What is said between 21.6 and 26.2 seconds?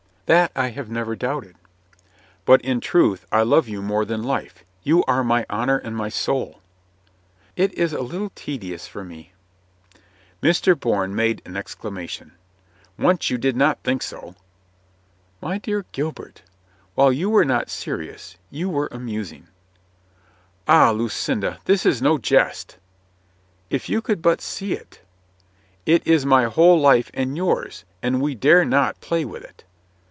this is no jest!" "If you could but see it!" "It